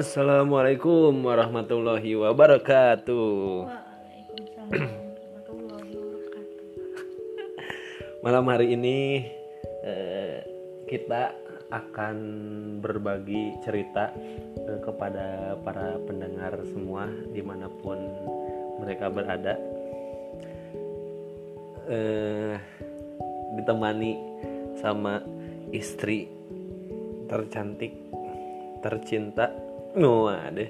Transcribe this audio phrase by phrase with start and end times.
[0.00, 3.68] Assalamualaikum warahmatullahi wabarakatuh.
[3.68, 6.64] Waalaikumsalam warahmatullahi wabarakatuh.
[8.24, 9.28] Malam hari ini
[9.84, 10.40] eh,
[10.88, 11.36] kita
[11.68, 12.16] akan
[12.80, 14.08] berbagi cerita
[14.64, 17.04] eh, kepada para pendengar semua
[17.36, 18.00] di mana pun
[18.80, 19.60] mereka berada.
[21.92, 22.56] Eh,
[23.52, 24.16] ditemani
[24.80, 25.20] sama
[25.76, 26.24] istri
[27.28, 27.92] tercantik,
[28.80, 30.66] tercinta, ada.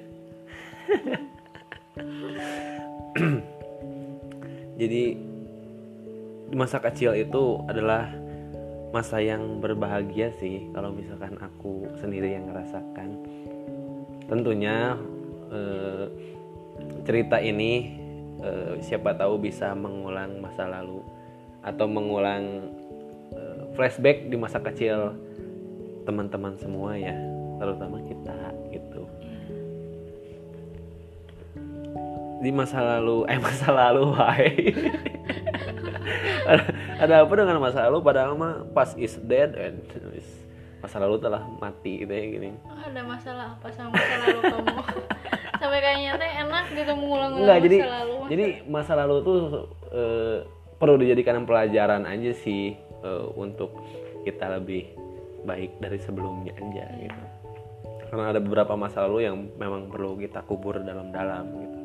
[4.80, 5.02] Jadi
[6.50, 8.10] di masa kecil itu adalah
[8.90, 13.22] masa yang berbahagia sih kalau misalkan aku sendiri yang ngerasakan
[14.26, 14.98] tentunya
[15.54, 16.10] eh,
[17.06, 17.94] cerita ini
[18.42, 21.06] eh, siapa tahu bisa mengulang masa lalu
[21.62, 22.66] atau mengulang
[23.30, 25.14] eh, flashback di masa kecil
[26.02, 27.14] teman-teman semua ya
[27.62, 28.49] terutama kita
[32.40, 34.48] di masa lalu eh masa lalu hai
[36.50, 36.64] ada,
[36.98, 37.98] ada apa dengan masa lalu?
[38.02, 39.80] Padahal mah past is dead and
[40.16, 40.38] is-
[40.80, 42.50] masa lalu telah mati gitu ya gini.
[42.64, 44.80] Ada masalah apa sama masa lalu kamu?
[45.60, 48.16] Sampai kayaknya teh enak gitu mengulang-ulang masa jadi lalu.
[48.32, 49.40] jadi masa lalu tuh
[49.92, 50.38] eh,
[50.80, 53.76] perlu dijadikan pelajaran aja sih eh, untuk
[54.24, 54.88] kita lebih
[55.44, 57.22] baik dari sebelumnya aja gitu.
[58.08, 61.79] Karena ada beberapa masa lalu yang memang perlu kita kubur dalam-dalam gitu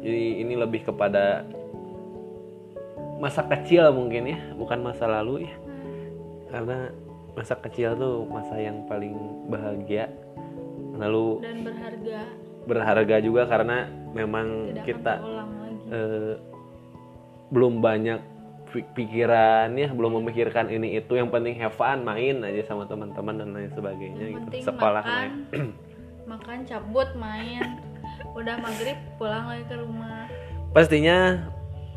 [0.00, 1.44] jadi ini lebih kepada
[3.20, 5.54] masa kecil mungkin ya bukan masa lalu ya.
[6.50, 6.88] Karena
[7.36, 9.14] masa kecil tuh masa yang paling
[9.46, 10.08] bahagia.
[10.96, 12.20] Lalu dan berharga.
[12.60, 15.14] berharga juga karena memang tidak kita
[15.88, 16.34] eh,
[17.48, 18.20] belum banyak
[18.68, 21.12] pi- pikiran ya belum memikirkan ini itu.
[21.12, 24.44] Yang penting have fun main aja sama teman-teman dan lain sebagainya Yang gitu.
[24.48, 25.32] penting sekolah makan, main
[26.32, 27.64] makan cabut main.
[28.36, 30.28] Udah maghrib pulang lagi ke rumah.
[30.70, 31.50] pastinya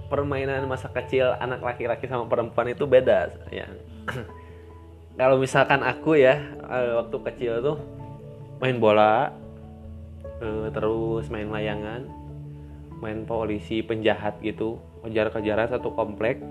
[0.09, 3.65] permainan masa kecil anak laki-laki sama perempuan itu beda ya
[5.19, 6.37] kalau misalkan aku ya
[6.69, 7.77] eh, waktu kecil tuh
[8.61, 9.33] main bola
[10.41, 12.05] eh, terus main layangan
[12.97, 16.41] main polisi penjahat gitu kejar-kejaran satu komplek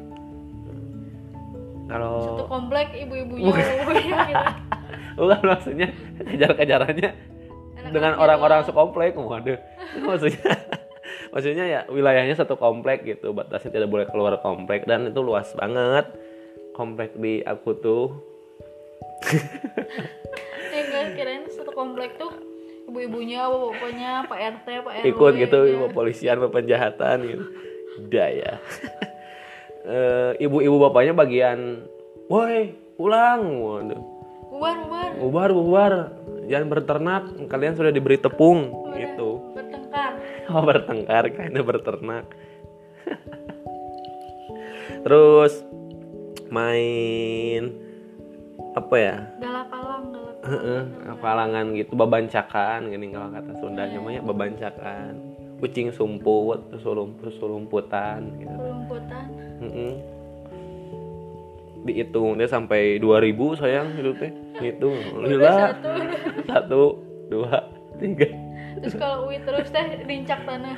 [1.91, 4.47] kalau Satu komplek ibu-ibunya ibu-ibunya gitu.
[5.23, 5.89] bukan maksudnya
[6.25, 7.11] kejar-kejarannya
[7.93, 9.61] dengan kecil orang-orang sekomplek waduh.
[10.09, 10.53] Maksudnya
[11.33, 16.09] maksudnya ya wilayahnya satu komplek gitu batasnya tidak boleh keluar komplek dan itu luas banget.
[16.73, 18.05] Komplek di aku tuh.
[20.73, 22.33] Ya enggak kirain satu komplek tuh
[22.89, 25.05] ibu-ibunya, bapak-bapaknya, Pak RT, Pak RW.
[25.05, 25.73] ikut gitu ya.
[25.77, 27.45] ibu polisian penjahatan gitu.
[28.09, 28.53] Udah ya.
[29.83, 31.83] Eh, ibu-ibu bapaknya bagian
[32.31, 33.43] woi pulang.
[33.43, 33.99] Waduh.
[34.47, 35.11] Bubar, bubar.
[35.19, 35.93] bubar bubar
[36.51, 40.13] jangan berternak kalian sudah diberi tepung gitu Bertengkar.
[40.53, 42.27] Oh bertengkar kayaknya berternak.
[45.07, 45.63] Terus
[46.51, 47.73] main
[48.73, 49.17] apa ya?
[49.39, 51.19] Galapalang, galapalang.
[51.23, 55.13] Palangan gitu, babancakan gini kalau kata Sunda namanya babancakan.
[55.63, 58.57] Kucing sumput, surumput, surumputan gitu.
[58.59, 59.27] Rumputan.
[59.63, 60.12] Heeh.
[61.83, 64.31] Dihitung dia sampai 2000 sayang itu teh.
[64.63, 64.91] Gitu.
[65.19, 65.75] Lila.
[66.47, 67.03] satu.
[67.33, 67.65] Dua,
[67.97, 68.29] tiga.
[68.83, 70.77] Terus kalau Uwi terus teh rincak tanah.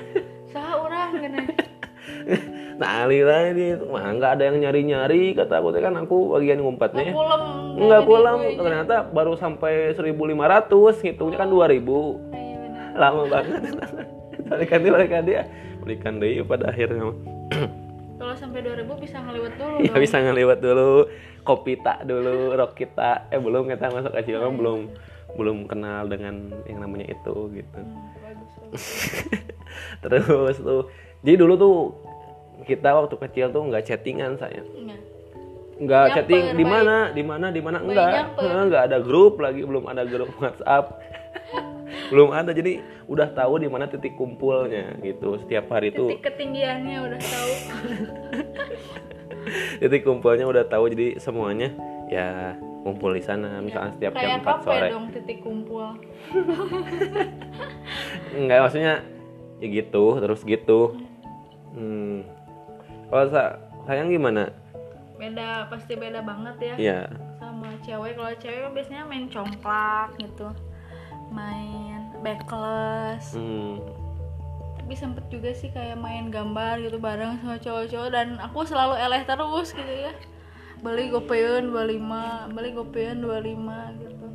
[0.48, 1.42] Saha orang gini.
[2.74, 7.06] Nah, Lila ini mah nggak ada yang nyari-nyari kata aku teh kan aku bagian ngumpetnya.
[7.06, 7.14] ya.
[7.14, 11.54] Jadi pulang ternyata baru sampai 1500 ngitungnya kan 2000.
[11.54, 12.88] Iya benar.
[12.98, 13.62] Lama banget.
[14.50, 15.42] Balikan dia, balikan dia.
[15.80, 17.14] Balikan deh pada akhirnya.
[18.54, 20.92] sampai 2000 bisa ngeliwat dulu Iya bisa ngeliwat dulu
[21.42, 23.26] kopi tak dulu, rokita.
[23.34, 24.80] Eh belum kita masuk kecil kan belum
[25.34, 27.80] belum kenal dengan yang namanya itu gitu.
[27.82, 28.82] Hmm, bagus, bagus.
[30.06, 30.82] Terus tuh
[31.26, 31.76] jadi dulu tuh
[32.64, 34.62] kita waktu kecil tuh nggak chattingan saya.
[35.74, 38.38] Nyamper, chatting di mana, di mana, di mana enggak.
[38.38, 41.02] Enggak ada grup lagi, belum ada grup WhatsApp.
[42.08, 45.36] Belum ada jadi udah tahu di mana titik kumpulnya gitu.
[45.38, 47.52] Setiap hari itu Titik ketinggiannya udah tahu.
[49.80, 51.68] titik kumpulnya udah tahu jadi semuanya
[52.06, 54.88] ya kumpul di sana misalnya setiap jam Kayak 4 kafe sore.
[54.88, 55.86] dong titik kumpul.
[58.34, 58.94] Enggak maksudnya
[59.56, 60.80] ya gitu, terus gitu.
[61.72, 62.24] Hmm.
[63.08, 64.50] Kalau sa- sayang gimana?
[65.14, 66.74] Beda pasti beda banget ya.
[66.76, 67.00] Ya,
[67.38, 70.48] sama cewek kalau cewek biasanya main congklak gitu
[71.32, 73.80] main backless hmm.
[74.80, 79.22] tapi sempet juga sih kayak main gambar gitu bareng sama cowok-cowok dan aku selalu eleh
[79.24, 80.12] terus gitu ya.
[80.84, 84.26] Beli gopeun 25 beli gopeun 25 gitu.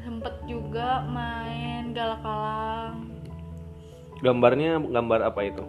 [0.00, 3.12] Sempet juga main galakalang.
[4.24, 5.64] Gambarnya gambar apa itu?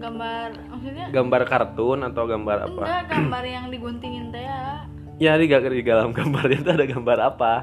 [0.00, 1.06] Gambar maksudnya?
[1.12, 2.80] Gambar kartun atau gambar apa?
[2.80, 4.88] Enggak gambar yang diguntingin teh ya
[5.22, 7.54] ya di, di dalam gambarnya itu ada gambar apa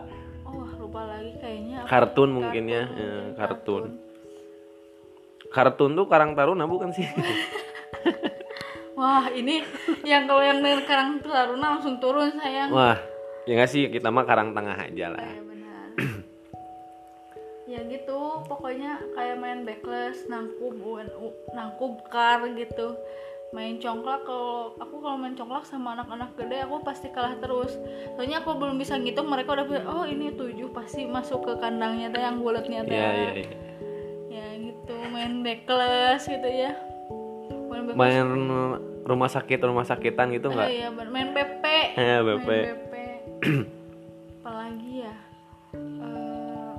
[1.89, 2.85] kartun mungkin ya.
[2.85, 3.97] Ya, kartun.
[5.49, 5.97] kartun.
[5.97, 7.09] Tuh karang taruna bukan sih?
[8.99, 9.65] Wah ini
[10.05, 12.69] yang kalau yang dari karang taruna langsung turun sayang.
[12.69, 12.99] Wah
[13.49, 13.89] ya nggak sih?
[13.89, 15.25] Kita mah karang tengah aja lah.
[15.25, 15.87] Kayak benar.
[17.65, 22.97] Ya gitu pokoknya kayak main backless nangkub UNU nangkub kar gitu
[23.49, 27.73] main congklak kalau aku kalau main congklak sama anak-anak gede aku pasti kalah terus.
[28.13, 32.09] Soalnya aku belum bisa ngitung mereka udah bilang oh ini tujuh pasti masuk ke kandangnya
[32.09, 32.93] teh yang bulatnya teh.
[32.93, 33.49] Ya ya, ya.
[34.29, 36.77] ya gitu main backless gitu ya.
[37.67, 38.27] Main backless main
[39.01, 41.09] rumah sakit rumah sakitan gitu Ah, nggak iya, bener.
[41.09, 41.63] main PP
[41.97, 42.45] Ya, BP.
[42.45, 42.93] main PP
[44.39, 45.15] apalagi ya?
[45.73, 46.71] Eh,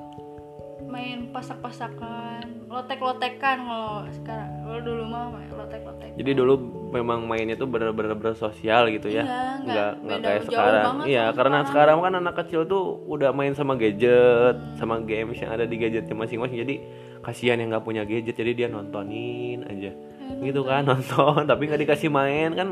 [0.87, 6.55] main pasak-pasakan lotek-lotekan kalau sekarang kalau dulu mah main lotek-lotek jadi dulu
[6.91, 9.23] memang mainnya tuh bener-bener bersosial gitu ya.
[9.23, 10.85] Iya, nggak- nggak kayak sekarang.
[11.05, 11.67] iya karena sekarang.
[11.67, 16.13] sekarang kan anak kecil tuh udah main sama gadget sama games yang ada di gadgetnya
[16.13, 16.59] masing-masing.
[16.61, 16.75] Jadi
[17.21, 19.91] kasihan yang nggak punya gadget jadi dia nontonin aja.
[19.91, 22.69] Hmm, gitu kan nonton tapi nggak dikasih main kan.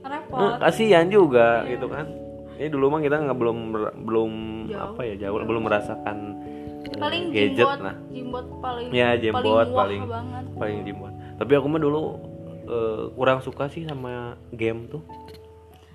[0.00, 0.40] Repot.
[0.40, 1.76] Eh, kasihan juga Iya.
[1.76, 2.06] gitu kan.
[2.56, 3.58] Ini dulu mah kita nggak belum
[4.02, 4.32] belum
[4.66, 4.84] Jauh.
[4.90, 6.16] apa ya jauh belum merasakan
[6.82, 10.44] eh, paling gadget jimbot lah jimbot paling Ya, jimbot paling- banget.
[10.56, 12.00] paling jimbot tapi aku mah dulu
[12.68, 15.00] eh, kurang suka sih sama game tuh.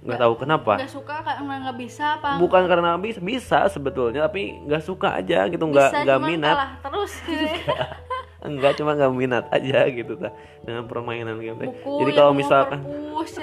[0.06, 0.74] Nggak tahu kenapa.
[0.82, 5.46] Nggak suka karena nggak bisa apa bukan karena bisa bisa sebetulnya tapi nggak suka aja
[5.46, 6.56] gitu nggak nggak minat.
[6.58, 7.14] kalah terus.
[7.66, 7.98] Ya.
[8.46, 10.30] enggak cuma nggak minat aja gitu ta
[10.62, 12.80] dengan permainan game buku jadi yang kalau misalkan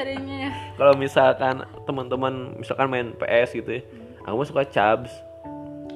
[0.79, 3.83] kalau misalkan teman-teman misalkan main PS gitu ya
[4.23, 5.11] aku mah suka cabs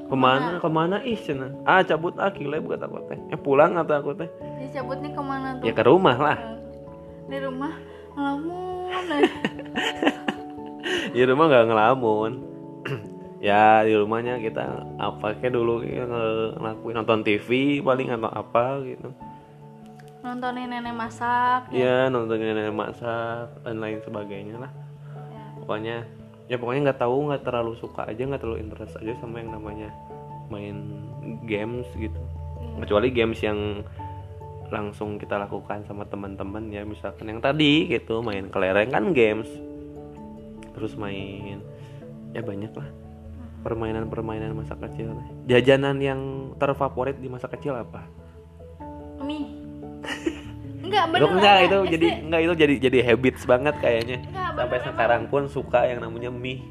[0.06, 0.97] ke mana ke mana?
[1.03, 1.50] ih cenah.
[1.67, 3.19] Ah cabut ah kile buat aku teh.
[3.35, 4.31] Eh pulang atau aku teh
[4.66, 5.64] dicabutnya ke mana tuh?
[5.64, 6.38] Ya ke rumah lah.
[7.26, 7.72] Di rumah
[8.16, 8.90] ngelamun
[11.14, 12.32] di rumah nggak ngelamun.
[13.36, 14.64] Ya di rumahnya kita
[14.96, 19.12] apa kayak dulu ya, nge- ngelakuin nonton TV paling atau apa gitu.
[20.24, 22.08] Nontonin nenek masak ya?
[22.08, 24.72] Nontonin nenek masak dan lain sebagainya lah.
[25.30, 25.44] Ya.
[25.62, 25.96] pokoknya
[26.48, 29.92] ya pokoknya nggak tahu nggak terlalu suka aja nggak terlalu interest aja sama yang namanya
[30.48, 31.04] main
[31.44, 32.16] games gitu.
[32.16, 32.88] Iya.
[32.88, 33.84] kecuali games yang
[34.70, 39.48] langsung kita lakukan sama teman-teman ya misalkan yang tadi gitu main kelereng kan games.
[40.76, 41.60] Terus main
[42.36, 42.88] ya banyak lah.
[43.66, 45.16] Permainan-permainan masa kecil.
[45.50, 46.20] Jajanan yang
[46.60, 48.06] terfavorit di masa kecil apa?
[49.24, 49.50] Mie.
[50.86, 51.90] Enggak Loh, bener enggak itu SD.
[51.98, 54.16] jadi enggak itu jadi jadi habits banget kayaknya.
[54.22, 56.62] Enggak, sampai bener, sekarang pun suka yang namanya mie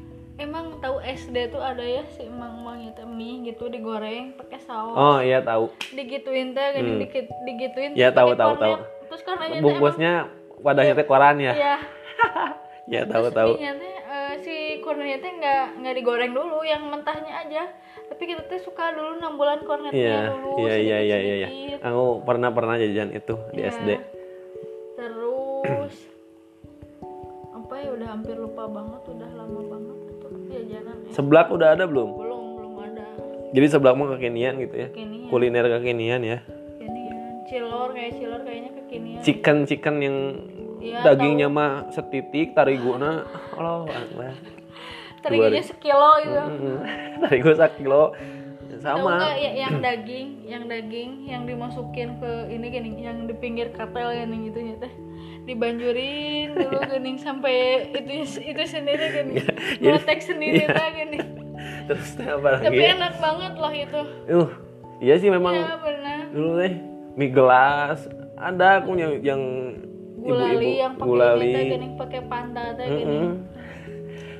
[1.16, 4.92] SD tuh ada ya si emang emang itu mie gitu digoreng pakai saus.
[4.92, 5.72] Oh iya tahu.
[5.90, 7.00] Digituin teh gini Hmm.
[7.00, 8.74] dikit digituin Iya, terus tahu, tahu, tahu.
[9.06, 10.12] terus kornetnya teh bungkusnya
[10.58, 11.52] wadahnya teh koran ya?
[11.52, 11.76] Iya.
[12.86, 13.58] Ya tahu tahu.
[13.58, 13.82] eh,
[14.40, 17.66] si kornetnya teh nggak nggak digoreng dulu yang mentahnya aja.
[18.06, 21.76] Tapi kita teh suka dulu enam bulan kornetnya iya dulu iya iya iya iya iya.
[21.82, 23.74] aku pernah pernah jajan itu di Iya.
[23.74, 23.88] SD
[24.94, 25.94] terus
[27.58, 29.55] apa ya udah hampir lupa banget udah lama
[30.66, 31.12] jajanan eh.
[31.14, 32.10] seblak udah ada belum?
[32.18, 33.04] Belum belum ada.
[33.54, 34.88] Jadi seblak mah kekinian gitu ya?
[34.90, 35.28] Kekinian.
[35.30, 36.38] Kuliner kekinian ya?
[36.42, 37.16] Kekinian.
[37.46, 39.20] Cilor kayak cilor kayaknya kekinian.
[39.22, 40.16] Chicken chicken yang
[40.76, 43.26] Iya, dagingnya mah setitik tariguna
[43.58, 44.34] Allah Allah.
[45.24, 46.42] Teriginya sekilo gitu.
[47.26, 48.14] Tarigu sakilo
[48.76, 49.18] Tahu sama.
[49.18, 54.14] nggak ya, yang daging, yang daging yang dimasukin ke ini gini, yang di pinggir katel
[54.14, 54.92] gini gitu ya teh.
[55.46, 57.54] Dibanjurin dulu gini sampai
[57.88, 58.12] itu
[58.42, 59.32] itu sendiri gini.
[59.38, 60.68] Jadi- Meletek sendiri iya.
[60.68, 61.18] teh gini.
[61.86, 64.00] terus teh apa Tapi lagi enak banget loh itu.
[64.34, 64.50] uh
[64.98, 66.20] iya sih memang Iya benar.
[66.28, 66.72] dulu teh
[67.14, 68.00] mie gelas
[68.34, 69.42] ada aku yang, yang
[70.16, 73.06] Gulali yang pakai gulali gini pakai panda teh gini.
[73.06, 73.32] Mm-mm.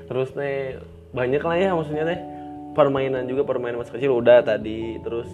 [0.04, 2.18] terus teh banyak lah ya maksudnya teh
[2.74, 5.30] permainan juga permainan masa kecil udah tadi terus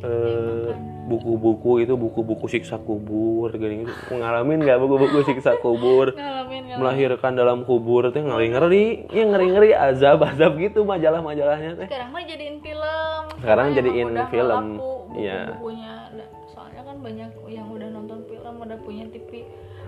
[0.00, 0.74] eh,
[1.10, 6.78] buku-buku itu buku-buku siksa kubur gini gitu ngalamin nggak buku-buku siksa kubur Ngalamin ngalamin.
[6.78, 11.86] melahirkan dalam kubur teh ngeri ngeri ya ngeri ngeri azab azab gitu majalah majalahnya teh
[11.86, 13.22] Sekarang mah jadiin film.
[13.36, 14.64] Sekarang jadiin film.
[15.12, 15.40] Iya.
[15.50, 15.94] buku-bukunya.
[16.12, 19.42] Da- Soalnya kan banyak yang udah nonton film, udah punya TV.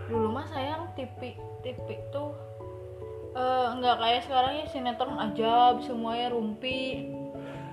[0.05, 2.35] Dulu mah sayang TV TV tuh
[3.33, 7.07] eh, nggak kayak sekarang ya sinetron ajab semuanya rumpi.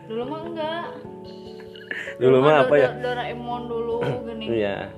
[0.05, 0.85] Dulu mah enggak.
[2.17, 2.89] Dulu mah apa ya?
[2.89, 4.45] Do- Doraemon dulu gini.
[4.57, 4.89] iya.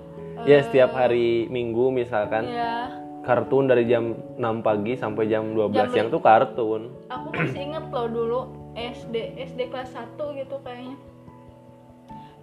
[0.41, 2.47] Ya setiap hari minggu misalkan.
[2.47, 2.97] Iya.
[3.21, 6.89] kartun dari jam 6 pagi sampai jam 12 Jam siang tuh kartun.
[7.05, 8.39] Aku masih inget loh dulu
[8.73, 10.97] SD SD kelas 1 gitu kayaknya.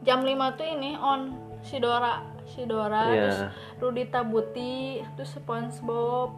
[0.01, 3.19] Jam 5 tuh ini on si Dora si Dora Iya.
[3.19, 3.39] terus
[3.83, 6.31] Rudita Buti terus SpongeBob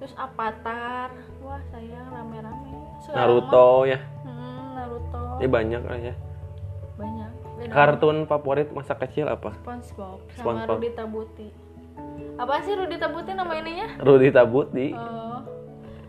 [0.00, 1.12] terus Avatar.
[1.44, 2.72] Wah sayang rame-rame.
[3.12, 4.00] Naruto ya.
[4.24, 5.44] Hmm, Naruto.
[5.44, 6.14] Ini banyak lah ya
[6.96, 7.30] banyak.
[7.56, 7.70] Beda.
[7.70, 9.52] Kartun favorit masa kecil apa?
[9.54, 10.76] SpongeBob sama SpongeBob.
[10.76, 11.48] Rudita Buti.
[12.36, 13.88] Apa sih Rudita Buti nama ininya?
[13.98, 15.40] Rudi Tabuti Oh,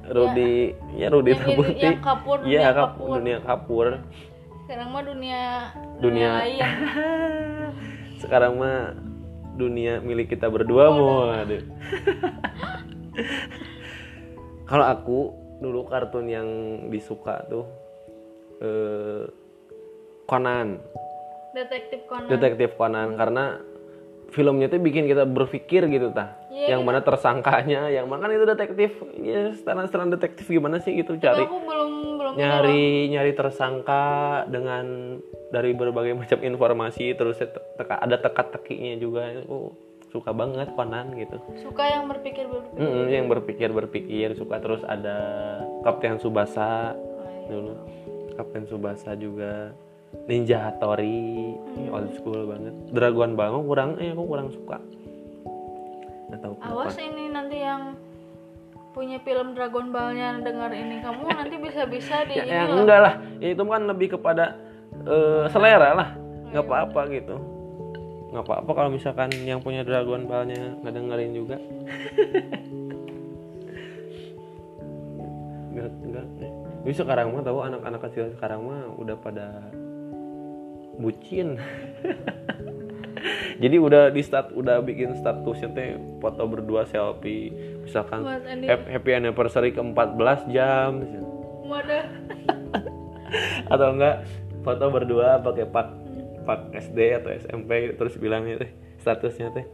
[0.05, 3.07] Rudi ya Rudi yang ini- Tabuti yang kapur, iya dunia kap- kapur.
[3.13, 3.87] dunia kapur.
[4.61, 5.41] Sekarang mah dunia
[5.97, 6.29] Dunia.
[6.37, 6.59] lain.
[8.21, 8.95] Sekarang mah
[9.53, 11.57] dunia milik kita berdua mau aduh
[14.65, 15.19] kalau aku
[15.57, 16.47] dulu kartun yang
[16.87, 17.65] disuka tuh
[18.59, 19.25] eh,
[20.27, 20.83] Conan.
[21.55, 22.29] Detektif Conan.
[22.29, 23.57] Detektif Conan karena
[24.29, 26.35] filmnya tuh bikin kita berpikir gitu tah.
[26.51, 28.91] Iya, yang mana tersangkanya yang mana kan itu detektif.
[29.23, 34.03] Ya setelan detektif gimana sih gitu Itu cari aku belum belum nyari nyari tersangka
[34.51, 35.17] dengan
[35.47, 39.31] dari berbagai macam informasi terus te- teka- ada teka-tekinya juga.
[39.47, 39.71] Aku
[40.11, 41.39] suka banget Conan gitu.
[41.63, 42.79] Suka yang berpikir berpikir.
[42.83, 44.27] Mm-mm, yang berpikir berpikir.
[44.35, 45.17] Suka terus ada
[45.87, 46.93] Kapten Subasa
[47.47, 47.73] dulu.
[48.35, 49.71] Kapten Subasa juga
[50.27, 52.73] Ninja Hattori Ini old school banget.
[52.95, 54.79] Dragon Ball kurang eh aku kurang suka.
[56.31, 56.73] Nggak tahu kenapa.
[56.75, 57.95] Awas ini nanti yang
[58.95, 63.13] punya film Dragon Ball-nya dengar ini kamu nanti bisa-bisa di ya, ya enggak lah.
[63.37, 64.55] Ya, itu kan lebih kepada
[65.05, 66.09] eh, selera lah.
[66.55, 67.35] Nggak apa-apa gitu.
[68.31, 71.57] Nggak apa-apa kalau misalkan yang punya Dragon Ball-nya nggak dengerin juga.
[75.77, 76.25] Nggak nggak.
[76.81, 79.61] Tapi sekarang mah tahu anak-anak kecil sekarang mah udah pada
[80.97, 81.57] bucin.
[83.57, 87.49] Jadi udah di start udah bikin statusnya teh foto berdua selfie.
[87.81, 88.21] Misalkan
[88.67, 90.91] happy anniversary ke 14 jam.
[93.73, 94.23] Atau enggak
[94.61, 95.87] foto berdua pakai pak
[96.47, 98.71] pak SD atau SMP terus bilangnya teh
[99.03, 99.67] statusnya teh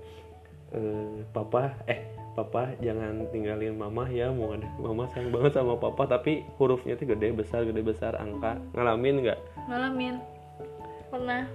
[0.74, 2.02] eh, papa eh
[2.34, 6.08] papa jangan tinggalin mama ya mau ada mama sayang banget sama papa.
[6.08, 8.58] Tapi hurufnya tuh gede besar gede besar angka.
[8.74, 9.40] Ngalamin nggak
[9.70, 10.33] ngalamin
[11.14, 11.46] pernah.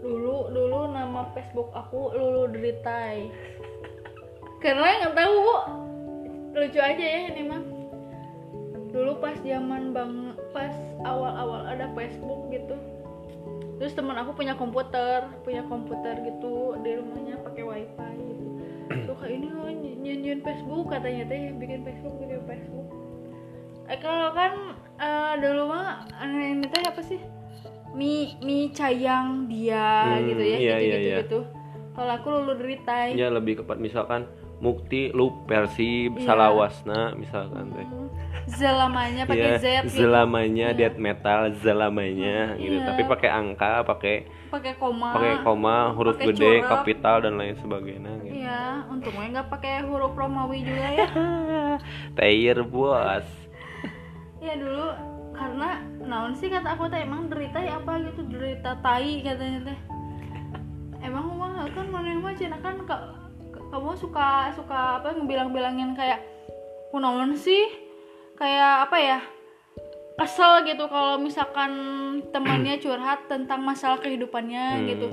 [0.00, 3.28] Dulu dulu nama Facebook aku Lulu Deritai
[4.64, 5.40] karena nggak tahu
[6.56, 7.60] lucu aja ya ini mah.
[8.88, 10.72] Dulu pas zaman bang pas
[11.04, 12.72] awal-awal ada Facebook gitu.
[13.76, 18.44] Terus teman aku punya komputer punya komputer gitu di rumahnya pakai wifi gitu.
[19.12, 22.95] Tuh kayak ini oh, nyanyiin Facebook katanya teh bikin Facebook bikin Facebook
[23.86, 24.52] eh kalau kan
[24.96, 25.86] eh, dulu mah
[26.18, 27.20] eh, ini teh apa sih?
[27.92, 31.16] Mi mi cayang dia Hmm, gitu ya iya, gitu iya, gitu iya.
[31.22, 31.38] gitu.
[31.92, 36.26] Kalau aku lulu deritai ya lebih kepada misalkan Mukti lu Persib Iya.
[36.26, 37.86] Salawasna misalkan teh
[38.46, 40.00] selamanya pakai ya Z gitu.
[40.00, 42.78] selamanya death metal selamanya gitu.
[42.78, 42.86] Iya.
[42.86, 44.16] tapi pakai angka pakai
[44.46, 45.12] pakai koma.
[45.12, 48.34] pakai koma huruf pakai gede kapital dan lain sebagainya gitu.
[48.38, 51.08] Iya untungnya nggak pakai huruf Romawi juga ya.
[52.16, 53.26] Tayer bos
[54.46, 54.86] ya dulu
[55.34, 55.68] karena
[56.00, 59.78] naon sih kata aku teh emang derita ya apa gitu derita tai katanya teh
[61.02, 63.12] emang mah kan mana yang mah cina kan ka-
[63.52, 66.22] ka- kamu suka suka apa ngebilang-bilangin kayak
[66.88, 67.66] kunaon sih
[68.34, 69.18] kayak apa ya
[70.16, 71.72] kesel gitu kalau misalkan
[72.32, 74.86] temannya curhat tentang masalah kehidupannya Hmm.
[74.88, 75.08] gitu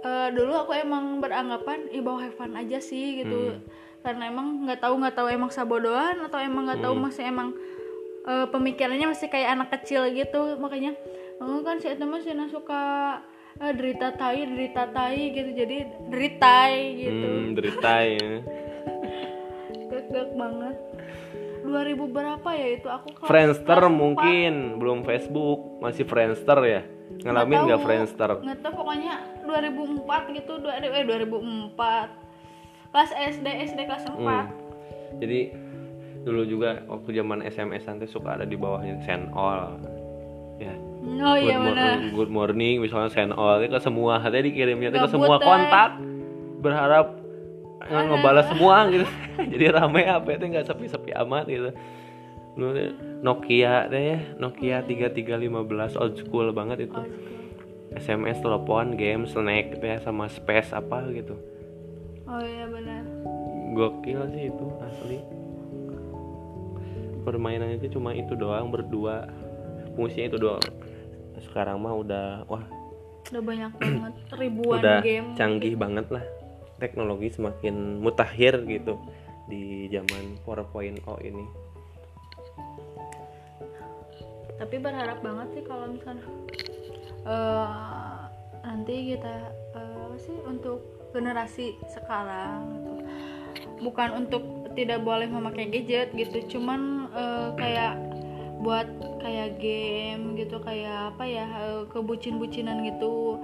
[0.00, 3.60] Eh, dulu aku emang beranggapan ih bawa have fun aja sih gitu Hmm.
[4.00, 7.04] karena emang nggak tahu nggak tahu emang sabodohan atau emang nggak tahu Hmm.
[7.04, 7.52] masih emang
[8.26, 10.96] eh, pemikirannya masih kayak anak kecil gitu makanya
[11.40, 12.82] oh, kan si teman sih suka
[13.60, 15.50] eh, derita tai derita tai gitu.
[15.56, 15.76] Jadi
[16.08, 17.26] deritai gitu.
[17.26, 18.30] Hmm, derita ya.
[20.10, 20.76] Gak banget.
[21.60, 22.88] 2000 berapa ya itu?
[22.88, 26.82] Aku kelas- Friendster kelas mungkin belum Facebook masih Friendster ya?
[27.20, 27.82] Ngalamin Nggak.
[27.84, 28.30] Friendster?
[28.40, 29.12] nggak tahu pokoknya
[29.44, 31.76] 2004 gitu dua eh 2004
[32.90, 34.46] kelas SD SD kelas 4 Hmm.
[35.20, 35.40] jadi
[36.20, 39.80] dulu juga waktu zaman SMS nanti suka ada di bawahnya send all.
[40.60, 40.76] Ya.
[41.24, 41.96] Oh iya good, benar.
[42.12, 45.96] Good morning misalnya send all itu ke semua hati dikirimnya itu ke semua kontak
[46.60, 47.16] berharap
[47.80, 49.08] nggak ngebalas semua gitu.
[49.56, 51.70] Jadi rame apa itu nggak sepi-sepi amat gitu.
[52.60, 52.92] Teh
[53.24, 57.00] Nokia deh ya Nokia 3315 old school banget itu.
[57.00, 57.30] School.
[57.90, 61.34] SMS telepon game snack gitu ya sama space apa gitu.
[62.28, 63.02] Oh iya benar.
[63.74, 65.39] Gokil sih itu asli
[67.22, 69.28] permainannya itu cuma itu doang berdua.
[69.94, 70.66] Fungsinya itu doang.
[71.40, 72.64] Sekarang mah udah wah.
[73.30, 75.28] Udah banyak banget ribuan udah game.
[75.36, 76.24] canggih banget lah.
[76.80, 78.96] Teknologi semakin mutakhir gitu
[79.46, 81.44] di zaman 4.0 ini.
[84.60, 86.24] Tapi berharap banget sih kalau misalnya
[87.24, 88.20] eh,
[88.64, 89.36] nanti kita
[89.72, 92.92] apa sih untuk generasi sekarang gitu.
[93.80, 96.56] Bukan untuk tidak boleh memakai gadget gitu.
[96.56, 97.94] Cuman eh, kayak
[98.60, 98.88] buat
[99.20, 103.36] kayak game gitu kayak apa ya eh, kebucin-bucinan gitu.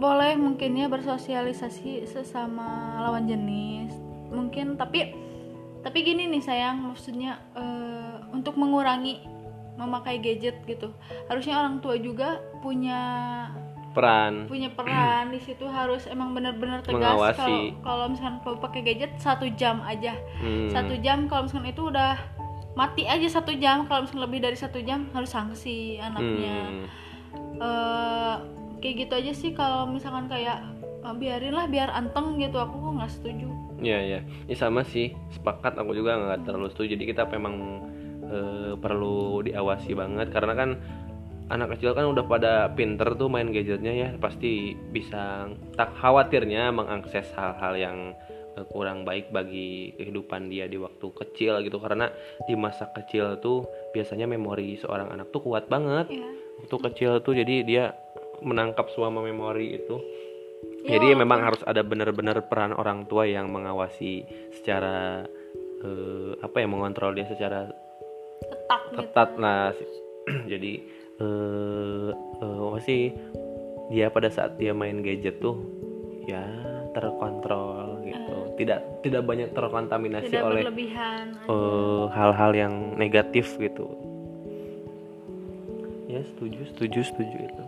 [0.00, 3.92] Boleh mungkin ya bersosialisasi sesama lawan jenis.
[4.32, 5.12] Mungkin tapi
[5.84, 9.20] tapi gini nih sayang maksudnya eh, untuk mengurangi
[9.76, 10.94] memakai gadget gitu.
[11.28, 13.00] Harusnya orang tua juga punya
[13.94, 14.50] peran.
[14.50, 17.38] Punya peran di situ harus emang benar-benar tegas
[17.80, 20.18] kalau misalkan kalau pakai gadget satu jam aja.
[20.42, 20.68] Hmm.
[20.68, 22.18] satu jam kalau misalkan itu udah
[22.74, 23.86] mati aja satu jam.
[23.86, 26.58] Kalau misalkan lebih dari satu jam harus sanksi anaknya.
[26.66, 26.86] Hmm.
[27.54, 28.34] eh
[28.82, 30.60] kayak gitu aja sih kalau misalkan kayak
[31.06, 32.58] eh, biarin lah biar anteng gitu.
[32.58, 33.48] Aku kok nggak setuju.
[33.78, 34.20] Iya ya,
[34.50, 35.14] ini sama sih.
[35.32, 36.98] Sepakat aku juga nggak terlalu setuju.
[36.98, 37.54] Jadi kita memang
[38.26, 40.34] eh, perlu diawasi banget.
[40.34, 40.70] Karena kan
[41.52, 47.28] anak kecil kan udah pada pinter tuh main gadgetnya ya pasti bisa tak khawatirnya mengakses
[47.36, 47.98] hal-hal yang
[48.56, 51.76] eh, kurang baik bagi kehidupan dia di waktu kecil gitu.
[51.76, 52.08] Karena
[52.48, 56.08] di masa kecil tuh biasanya memori seorang anak tuh kuat banget.
[56.08, 57.84] Ya waktu kecil tuh jadi dia
[58.44, 59.96] menangkap semua memori itu.
[60.84, 65.24] Ya, jadi memang harus ada benar-benar peran orang tua yang mengawasi secara
[65.84, 67.68] eh, apa ya mengontrol dia secara
[68.40, 68.96] ketat gitu.
[69.00, 69.72] ketat lah.
[70.52, 73.14] Jadi eh eh, apa sih?
[73.92, 75.60] Dia pada saat dia main gadget tuh
[76.24, 76.42] ya
[76.94, 78.36] terkontrol gitu.
[78.58, 83.86] Tidak tidak banyak terkontaminasi tidak oleh eh, hal-hal yang negatif gitu.
[86.10, 87.62] Ya setuju setuju setuju itu.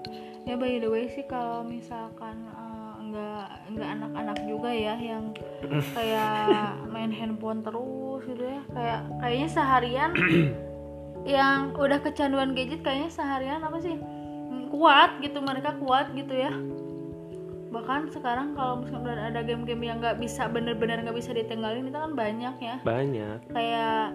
[0.47, 5.35] Ya by the way sih kalau misalkan eh, nggak nggak anak-anak juga ya yang
[5.97, 8.63] kayak main handphone terus gitu ya.
[8.71, 10.11] Kayak kayaknya seharian
[11.27, 13.99] yang udah kecanduan gadget kayaknya seharian apa sih?
[14.71, 16.55] Kuat gitu mereka kuat gitu ya.
[17.75, 22.15] Bahkan sekarang kalau misalkan ada game-game yang nggak bisa bener-bener nggak bisa ditinggalin itu kan
[22.15, 22.77] banyak ya.
[22.87, 23.51] Banyak.
[23.51, 24.15] Kayak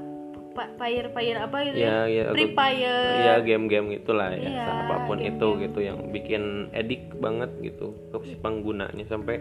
[0.52, 1.88] fire fire apa gitu ya?
[1.88, 3.04] Ya, ya free fire.
[3.28, 4.50] ya game-game itulah ya.
[4.50, 5.62] Iya, apa pun itu game-game.
[5.68, 7.92] gitu yang bikin edik banget gitu.
[8.12, 9.40] Ke si penggunanya sampai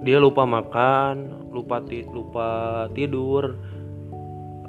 [0.00, 3.58] dia lupa makan lupa ti lupa tidur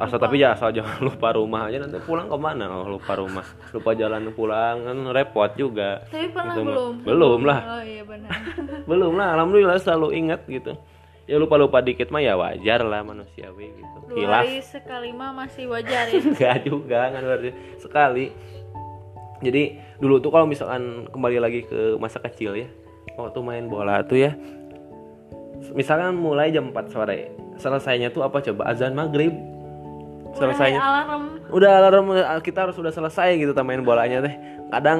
[0.01, 2.65] asal tapi ya asal jangan lupa rumah aja nanti pulang ke mana?
[2.65, 3.45] Kalau lupa rumah.
[3.71, 6.01] Lupa jalan pulang kan repot juga.
[6.09, 6.93] Tapi pernah Gitu belum?
[7.05, 7.59] belum lah.
[7.79, 8.31] Oh iya benar.
[8.89, 10.73] Belum lah alhamdulillah selalu ingat gitu.
[11.29, 13.97] Ya lupa lupa dikit mah ya wajar lah manusiawi gitu.
[14.11, 16.19] Dua sekali mah masih wajar ya.
[16.27, 18.25] Enggak juga kan berarti sekali.
[19.41, 19.63] Jadi
[20.01, 22.67] dulu tuh kalau misalkan kembali lagi ke masa kecil ya
[23.17, 24.33] waktu main bola tuh ya
[25.77, 28.69] misalkan mulai jam 4 sore selesainya tuh apa coba?
[28.73, 29.33] Azan maghrib
[30.35, 30.79] selesainya.
[30.79, 31.23] Udah alarm.
[31.51, 32.05] Udah alarm
[32.41, 34.35] kita harus udah selesai gitu main bolanya teh.
[34.71, 34.99] Kadang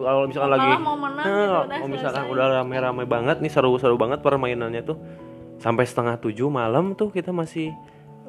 [0.00, 2.32] kalau misalkan Malah lagi mau menang Nah, gitu, udah kalau misalkan selesai.
[2.32, 4.96] udah rame-rame banget nih seru-seru banget permainannya tuh.
[5.60, 7.72] Sampai setengah tujuh malam tuh kita masih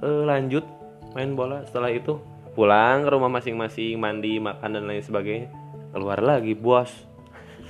[0.03, 0.67] eh, lanjut
[1.15, 1.63] main bola.
[1.63, 2.19] Setelah itu
[2.51, 5.47] pulang ke rumah masing-masing mandi makan dan lain sebagainya.
[5.95, 6.91] Keluar lagi bos.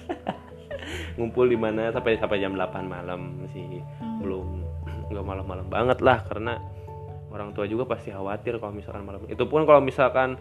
[1.20, 1.92] Ngumpul di mana?
[1.92, 3.82] Sampai sampai jam 8 malam sih.
[4.02, 4.18] Hmm.
[4.24, 4.48] belum
[5.14, 6.58] nggak malam-malam banget lah karena
[7.32, 9.24] orang tua juga pasti khawatir kalau misalkan malam.
[9.28, 10.40] Itu pun kalau misalkan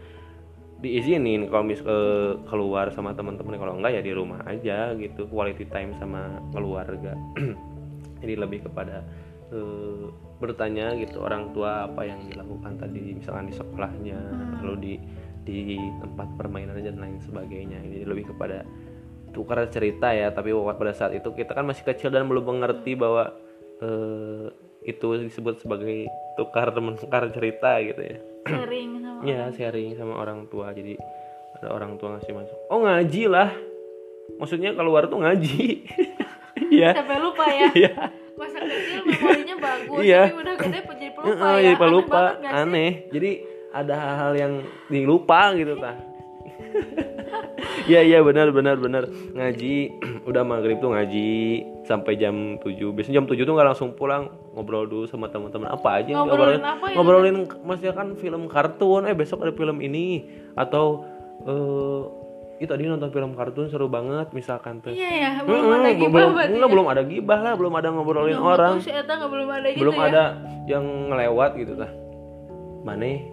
[0.77, 5.27] diizinin kalau mis eh, keluar sama teman-teman kalau enggak ya di rumah aja gitu.
[5.27, 7.17] Quality time sama keluarga.
[8.23, 9.03] Jadi lebih kepada
[9.51, 10.05] eh,
[10.37, 14.19] bertanya gitu orang tua apa yang dilakukan tadi misalkan di sekolahnya
[14.63, 14.95] lalu di
[15.47, 17.83] di tempat permainan dan lain sebagainya.
[17.83, 18.63] Jadi lebih kepada
[19.35, 22.97] tukar cerita ya tapi waktu pada saat itu kita kan masih kecil dan belum mengerti
[22.97, 23.37] bahwa
[23.85, 24.49] eh,
[24.87, 28.17] itu disebut sebagai tukar menukar cerita gitu ya.
[28.47, 30.71] Sharing sama ya sharing sama orang tua.
[30.71, 30.95] Jadi
[31.57, 32.59] ada orang tua ngasih masuk.
[32.69, 33.51] Oh ngaji lah.
[34.37, 35.67] Maksudnya keluar tuh ngaji.
[36.67, 36.99] Iya.
[36.99, 37.69] Sampai lupa ya.
[37.79, 37.93] Iya.
[38.37, 40.23] Masa kecil memorinya bagus Iya.
[40.29, 41.53] tapi udah gede jadi pelupa ya.
[41.63, 42.53] jadi Aneh sih?
[42.57, 42.91] aneh.
[43.13, 43.31] Jadi
[43.71, 44.53] ada hal-hal yang
[44.89, 45.97] dilupa gitu tah
[47.87, 49.07] Iya iya benar benar benar.
[49.33, 49.75] Ngaji
[50.29, 51.31] udah maghrib tuh ngaji
[51.87, 55.71] sampai jam 7 biasanya jam 7 tuh nggak langsung pulang ngobrol dulu sama teman-teman.
[55.71, 56.95] Apa aja yang Ngobrolin apa ya?
[56.95, 59.07] ngobrolin maksudnya kan film kartun.
[59.07, 60.27] Eh besok ada film ini.
[60.55, 61.07] Atau
[61.43, 62.03] eh
[62.57, 64.91] itu tadi nonton film kartun seru banget misalkan tuh.
[64.91, 66.73] Iya ya belum Mm-mm, ada gibah belum, berarti enggak, ya.
[66.75, 68.75] belum ada gibah lah belum ada ngobrolin Nggak orang.
[68.81, 70.05] si Eta belum ada gitu belum ya.
[70.05, 70.23] ada
[70.67, 71.91] yang ngelewat gitu tah.
[72.83, 73.31] Maneh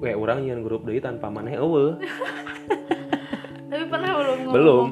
[0.00, 1.94] we orang nyian grup deui tanpa maneh eueuh
[3.74, 4.54] tapi pernah belum ngomong?
[4.54, 4.86] Belum.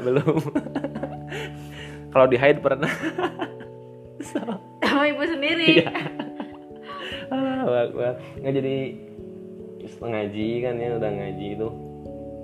[0.00, 0.36] Belum.
[2.16, 2.88] Kalau di hide pernah.
[4.32, 5.84] Sama ibu sendiri.
[5.84, 5.92] Iya.
[7.28, 8.14] ah, wah, wah.
[8.40, 8.76] nggak jadi
[10.00, 11.68] ngaji kan ya udah ngaji itu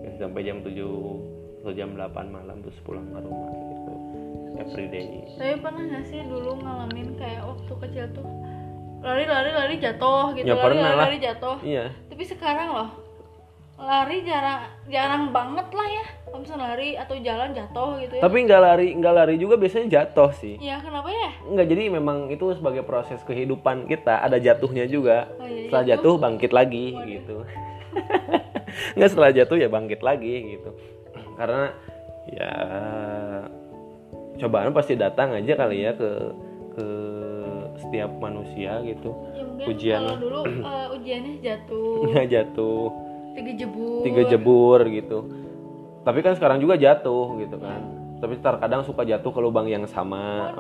[0.05, 0.77] ya, sampai jam 7
[1.65, 3.95] atau jam 8 malam terus pulang ke rumah gitu.
[4.59, 5.07] Everyday
[5.39, 8.29] tapi pernah nggak sih dulu ngalamin kayak waktu kecil tuh
[9.01, 11.57] lari lari lari jatuh gitu Ya, lari lari, lari jatuh.
[11.63, 11.95] Iya.
[12.11, 13.08] Tapi sekarang loh
[13.79, 16.05] lari jarang jarang banget lah ya.
[16.29, 18.23] Kalau misalnya lari atau jalan jatuh gitu ya.
[18.27, 20.59] Tapi nggak lari nggak lari juga biasanya jatuh sih.
[20.59, 21.31] Ya kenapa ya?
[21.47, 25.31] Nggak jadi memang itu sebagai proses kehidupan kita ada jatuhnya juga.
[25.39, 26.15] Oh, iya, setelah jatuh.
[26.19, 27.37] bangkit lagi gitu.
[28.99, 30.71] Nggak setelah jatuh ya bangkit lagi gitu.
[31.39, 31.73] Karena
[32.29, 32.53] ya
[34.39, 36.11] cobaan pasti datang aja kali ya ke
[36.77, 36.87] ke
[37.79, 39.15] setiap manusia gitu.
[39.59, 40.01] Ya Ujian.
[40.03, 42.11] kalau dulu eh, ujiannya jatuh.
[42.11, 43.08] Nggak jatuh
[43.39, 44.03] tiga jebur.
[44.03, 45.19] Tiga jebur gitu.
[46.03, 47.81] Tapi kan sekarang juga jatuh gitu kan.
[48.19, 50.51] Tapi terkadang suka jatuh ke lubang yang sama.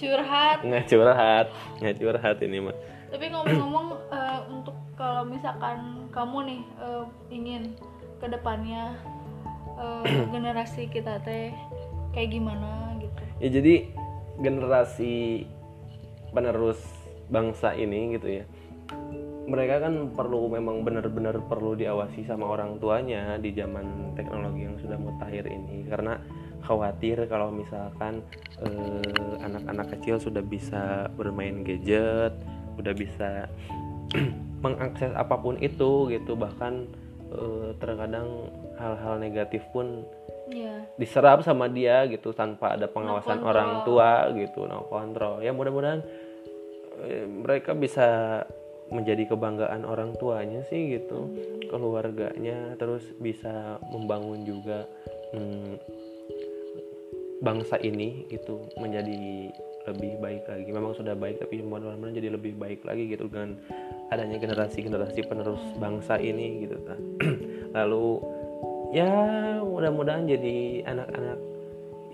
[0.00, 0.66] Curhat.
[0.66, 1.46] Nggak curhat.
[1.78, 2.76] Nggak curhat ini mah.
[3.14, 7.62] Tapi ngomong-ngomong eh, untuk kalau misalkan kamu nih eh, ingin
[8.18, 8.98] ke depannya
[9.78, 11.54] eh, generasi kita teh
[12.10, 13.22] kayak gimana gitu?
[13.38, 13.74] Ya jadi
[14.42, 15.46] generasi
[16.34, 16.82] penerus
[17.30, 18.44] bangsa ini gitu ya
[19.44, 24.96] mereka kan perlu memang benar-benar perlu diawasi sama orang tuanya di zaman teknologi yang sudah
[24.96, 25.84] mutakhir ini.
[25.84, 26.16] Karena
[26.64, 28.24] khawatir kalau misalkan
[28.64, 32.32] eh, anak-anak kecil sudah bisa bermain gadget
[32.80, 33.46] udah bisa
[34.64, 36.32] mengakses apa pun itu gitu.
[36.40, 36.72] Bahkan
[37.36, 38.48] eh, terkadang
[38.80, 40.08] hal-hal negatif pun
[40.48, 45.44] ya diserap sama dia gitu tanpa ada pengawasan No orang tua gitu no kontrol.
[45.44, 46.00] Ya mudah-mudahan
[47.04, 48.40] eh, mereka bisa
[48.92, 51.32] menjadi kebanggaan orang tuanya sih gitu
[51.72, 54.84] keluarganya terus bisa membangun juga
[55.32, 55.80] hmm,
[57.44, 59.52] bangsa ini gitu menjadi
[59.84, 60.68] lebih baik lagi.
[60.72, 63.60] Memang sudah baik tapi mudah-mudahan jadi lebih baik lagi gitu dengan
[64.08, 67.00] adanya generasi-generasi penerus bangsa ini gitu kan.
[67.76, 68.08] Lalu
[68.96, 69.10] ya
[69.60, 71.38] mudah-mudahan jadi anak-anak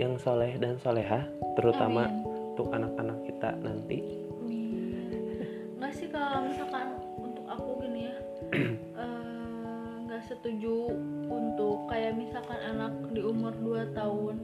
[0.00, 2.24] yang soleh dan soleha terutama Amin.
[2.56, 4.19] untuk anak-anak kita nanti
[10.50, 10.90] setuju
[11.30, 14.42] untuk kayak misalkan anak di umur 2 tahun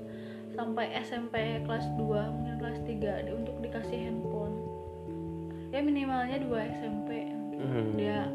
[0.54, 1.34] sampai SMP
[1.66, 1.98] kelas 2
[2.30, 4.54] mungkin kelas 3 di, untuk dikasih handphone
[5.74, 7.96] ya minimalnya 2 SMP Hmm.
[7.96, 8.28] dia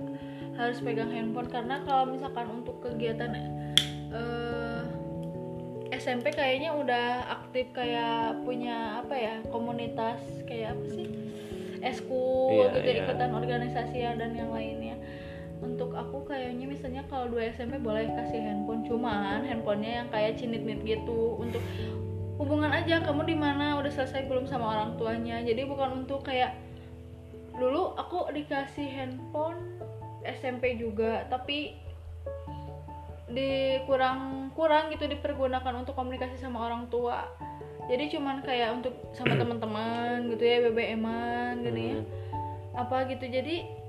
[0.58, 3.32] harus pegang handphone karena kalau misalkan untuk kegiatan
[4.10, 4.82] eh,
[5.94, 11.08] SMP kayaknya udah aktif kayak punya apa ya komunitas kayak apa sih
[11.86, 13.02] eskul Iya, gitu iya.
[13.06, 14.98] ikutan organisasi ya dan yang lainnya
[15.62, 20.82] untuk aku kayaknya misalnya kalau dua SMP boleh kasih handphone cuman handphonenya yang kayak cinit-nit
[20.82, 21.38] gitu.
[21.38, 21.62] Untuk
[22.42, 23.78] hubungan aja kamu di mana?
[23.78, 25.38] Udah selesai belum sama orang tuanya?
[25.46, 26.58] Jadi bukan untuk kayak
[27.54, 29.78] dulu aku dikasih handphone
[30.26, 31.78] SMP juga tapi
[33.32, 37.30] di kurang kurang gitu dipergunakan untuk komunikasi sama orang tua.
[37.86, 41.98] Jadi cuman kayak untuk sama teman-teman gitu ya BBM-an gitu ya.
[42.02, 42.08] Hmm.
[42.72, 43.28] apa gitu.
[43.28, 43.81] Jadi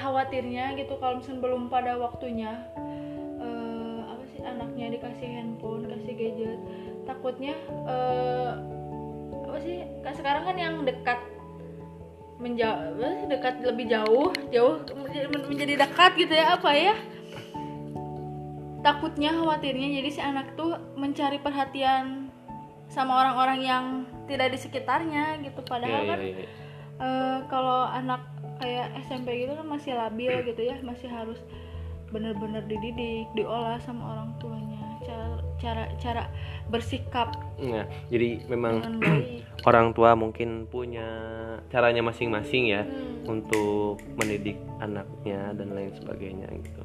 [0.00, 2.52] khawatirnya gitu kalau misalnya belum pada waktunya
[3.38, 6.60] eh, apa sih anaknya dikasih handphone kasih gadget
[7.04, 8.50] takutnya eh,
[9.44, 11.20] apa sih kan sekarang kan yang dekat
[12.40, 12.96] menjauh
[13.28, 14.80] dekat lebih jauh jauh
[15.44, 16.94] menjadi- dekat gitu ya apa ya
[18.80, 22.32] takutnya khawatirnya jadi si anak tuh mencari perhatian
[22.88, 23.84] sama orang-orang yang
[24.24, 26.48] tidak di sekitarnya gitu padahal Iya, kan iya, iya.
[26.98, 28.24] eh, kalau anak
[28.60, 31.40] kayak SMP gitu kan masih labil gitu ya masih harus
[32.10, 36.22] bener-bener dididik diolah sama orang tuanya cara cara cara
[36.68, 38.80] bersikap Nah, jadi memang
[39.68, 41.04] orang tua mungkin punya
[41.68, 43.36] caranya masing-masing ya Hmm.
[43.36, 46.82] untuk mendidik anaknya dan lain sebagainya gitu